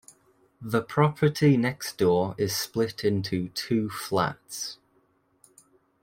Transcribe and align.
The 0.59 0.81
property 0.81 1.57
next 1.57 1.99
door 1.99 2.33
is 2.39 2.55
split 2.55 3.03
into 3.05 3.49
two 3.49 3.87
flats. 3.91 4.79